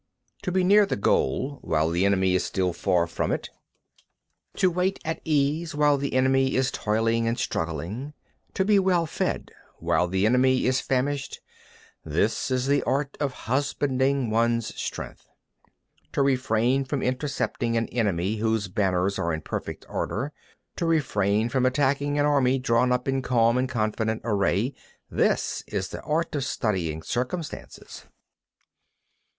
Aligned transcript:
31. 0.41 0.41
To 0.41 0.51
be 0.51 0.63
near 0.63 0.85
the 0.87 0.95
goal 0.95 1.59
while 1.61 1.87
the 1.91 2.07
enemy 2.07 2.33
is 2.33 2.43
still 2.43 2.73
far 2.73 3.05
from 3.05 3.31
it, 3.31 3.51
to 4.55 4.71
wait 4.71 4.99
at 5.05 5.21
ease 5.23 5.75
while 5.75 5.95
the 5.95 6.13
enemy 6.15 6.55
is 6.55 6.71
toiling 6.71 7.27
and 7.27 7.37
struggling, 7.37 8.15
to 8.55 8.65
be 8.65 8.79
well 8.79 9.05
fed 9.05 9.51
while 9.77 10.07
the 10.07 10.25
enemy 10.25 10.65
is 10.65 10.81
famished:—this 10.81 12.49
is 12.49 12.65
the 12.65 12.81
art 12.81 13.15
of 13.19 13.31
husbanding 13.45 14.31
one's 14.31 14.69
strength. 14.75 15.27
32. 16.11 16.11
To 16.13 16.21
refrain 16.23 16.83
from 16.83 17.03
intercepting 17.03 17.77
an 17.77 17.85
enemy 17.89 18.37
whose 18.37 18.69
banners 18.69 19.19
are 19.19 19.31
in 19.31 19.41
perfect 19.41 19.85
order, 19.87 20.33
to 20.77 20.85
refrain 20.87 21.47
from 21.47 21.63
attacking 21.63 22.17
an 22.17 22.25
army 22.25 22.57
drawn 22.57 22.91
up 22.91 23.07
in 23.07 23.21
calm 23.21 23.55
and 23.55 23.69
confident 23.69 24.19
array:—this 24.25 25.63
is 25.67 25.89
the 25.89 26.01
art 26.01 26.33
of 26.33 26.43
studying 26.43 27.03
circumstances. 27.03 28.05